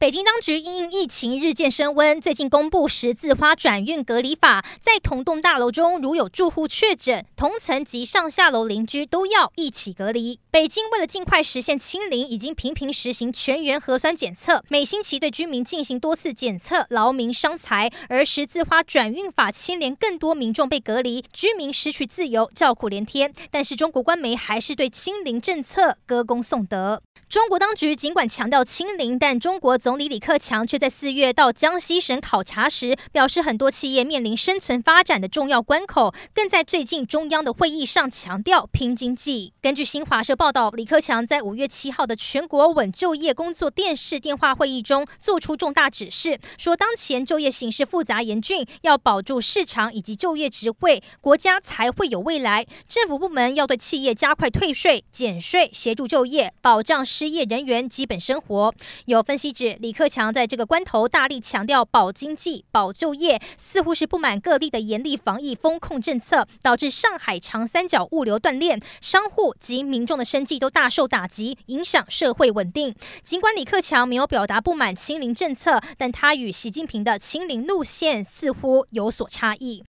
[0.00, 10.40] 北京当局因疫情日渐升温，最近公布十字花转运隔离法，在同栋大楼中如有住户确诊，同层及上下楼邻居都要一起隔离。
[10.50, 17.90] 北京为了尽快实现清零，已经频频实行全员核酸检测，每星期对居民进行多次检测，劳民伤财。
[18.08, 23.34] 而十字花转运法牵连更多民众被隔离，居民失去自由，叫苦连天。
[23.50, 27.02] 但是中国官媒还是对清零政策歌功颂德。
[27.28, 39.52] 中国当局尽管强调清零，但中国总总理李克强却在四月到江西省考察时，表示很多企业面临生存发展的重要关口，更在最近中央的会议上强调拼经济。
[39.60, 52.64] 根据新华社报道，李克强在五月七号的全国稳就业工作电视电话会议中做出重大指示，说当前就业形势复杂严峻，要保住市场以及就业职位，国家才会有未来。
[52.86, 57.04] 政府部门要对企业加快退税减税，协助就业，保障。
[57.04, 58.72] 失业人员基本生活。
[59.06, 72.94] 有分析指，李克强在这个关头大力强调保经济、保就业，似乎是不满各地的严厉防疫封控政策，导致上海长三角物流断链，商户及民众的生计都大受打击，影响社会稳定。
[73.22, 79.78] 尽管李克强没有表达不满清零政策，但他与习近平的清零路线似乎有所差异。